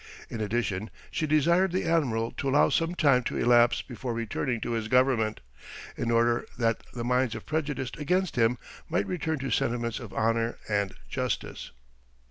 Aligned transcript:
In 0.31 0.41
addition, 0.41 0.89
she 1.11 1.27
desired 1.27 1.71
the 1.71 1.85
admiral 1.85 2.31
to 2.37 2.49
allow 2.49 2.69
some 2.69 2.95
time 2.95 3.21
to 3.25 3.37
elapse 3.37 3.83
before 3.83 4.15
returning 4.15 4.59
to 4.61 4.71
his 4.71 4.87
government, 4.87 5.41
in 5.95 6.09
order 6.09 6.43
that 6.57 6.79
the 6.91 7.03
minds 7.03 7.35
prejudiced 7.45 7.97
against 7.99 8.35
him 8.35 8.57
might 8.89 9.05
return 9.05 9.37
to 9.37 9.51
sentiments 9.51 9.99
of 9.99 10.11
honour 10.11 10.57
and 10.67 10.95
justice. 11.07 11.69